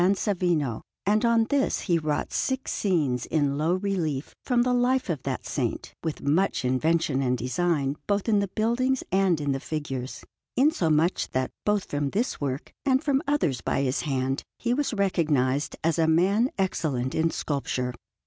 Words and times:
Savino, 0.15 0.81
and 1.05 1.23
on 1.23 1.43
this 1.51 1.81
he 1.81 1.99
wrought 1.99 2.33
six 2.33 2.71
scenes 2.71 3.27
in 3.27 3.55
low 3.55 3.75
relief 3.75 4.33
from 4.43 4.63
the 4.63 4.73
life 4.73 5.11
of 5.11 5.21
that 5.21 5.45
Saint, 5.45 5.93
with 6.03 6.23
much 6.23 6.65
invention 6.65 7.21
and 7.21 7.37
design 7.37 7.95
both 8.07 8.27
in 8.27 8.39
the 8.39 8.47
buildings 8.47 9.03
and 9.11 9.39
in 9.39 9.51
the 9.51 9.59
figures; 9.59 10.25
insomuch 10.57 11.29
that 11.33 11.51
both 11.67 11.83
from 11.85 12.09
this 12.09 12.41
work 12.41 12.73
and 12.83 13.03
from 13.03 13.21
others 13.27 13.61
by 13.61 13.83
his 13.83 14.01
hand 14.01 14.41
he 14.57 14.73
was 14.73 14.91
recognized 14.91 15.75
as 15.83 15.99
a 15.99 16.07
man 16.07 16.49
excellent 16.57 17.13
in 17.13 17.29
sculpture. 17.29 17.93